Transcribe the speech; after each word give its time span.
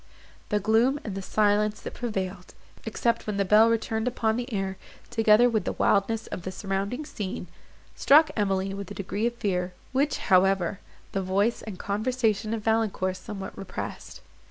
The 0.49 0.59
gloom 0.59 0.99
and 1.03 1.13
the 1.13 1.21
silence 1.21 1.79
that 1.81 1.93
prevailed, 1.93 2.55
except 2.87 3.27
when 3.27 3.37
the 3.37 3.45
bell 3.45 3.69
returned 3.69 4.07
upon 4.07 4.35
the 4.35 4.51
air, 4.51 4.77
together 5.11 5.47
with 5.47 5.63
the 5.63 5.73
wildness 5.73 6.25
of 6.25 6.41
the 6.41 6.51
surrounding 6.51 7.05
scene, 7.05 7.45
struck 7.93 8.31
Emily 8.35 8.73
with 8.73 8.89
a 8.89 8.95
degree 8.95 9.27
of 9.27 9.35
fear, 9.35 9.73
which, 9.91 10.17
however, 10.17 10.79
the 11.11 11.21
voice 11.21 11.61
and 11.61 11.77
conversation 11.77 12.51
of 12.55 12.63
Valancourt 12.63 13.15
somewhat 13.15 13.55
repressed. 13.55 14.21